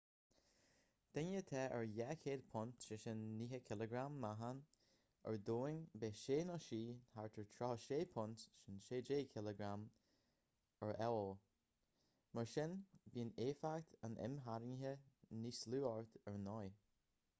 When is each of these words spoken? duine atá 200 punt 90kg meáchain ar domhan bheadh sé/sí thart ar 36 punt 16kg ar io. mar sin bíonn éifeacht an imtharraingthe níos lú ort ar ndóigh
duine 1.15 1.39
atá 1.39 1.59
200 1.79 2.43
punt 2.53 2.85
90kg 2.93 3.91
meáchain 4.21 4.61
ar 5.31 5.35
domhan 5.49 5.83
bheadh 6.03 6.15
sé/sí 6.21 6.79
thart 7.11 7.37
ar 7.43 7.45
36 7.51 8.07
punt 8.15 8.45
16kg 8.87 9.67
ar 10.87 10.93
io. 11.09 11.19
mar 12.39 12.49
sin 12.55 12.73
bíonn 13.17 13.33
éifeacht 13.47 13.93
an 14.09 14.17
imtharraingthe 14.29 14.95
níos 15.45 15.61
lú 15.75 15.83
ort 15.95 16.19
ar 16.33 16.41
ndóigh 16.47 16.81